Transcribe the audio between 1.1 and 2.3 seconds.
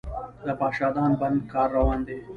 بند کار روان دی؟